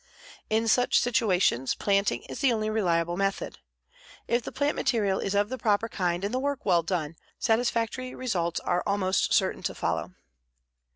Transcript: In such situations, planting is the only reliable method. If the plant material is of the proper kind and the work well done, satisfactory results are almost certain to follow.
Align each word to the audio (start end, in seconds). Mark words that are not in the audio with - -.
In 0.49 0.67
such 0.67 0.99
situations, 0.99 1.75
planting 1.75 2.23
is 2.23 2.39
the 2.39 2.51
only 2.51 2.71
reliable 2.71 3.17
method. 3.17 3.59
If 4.27 4.41
the 4.41 4.51
plant 4.51 4.75
material 4.75 5.19
is 5.19 5.35
of 5.35 5.49
the 5.49 5.59
proper 5.59 5.87
kind 5.87 6.23
and 6.25 6.33
the 6.33 6.39
work 6.39 6.65
well 6.65 6.81
done, 6.81 7.15
satisfactory 7.37 8.15
results 8.15 8.59
are 8.61 8.81
almost 8.87 9.31
certain 9.31 9.61
to 9.61 9.75
follow. 9.75 10.15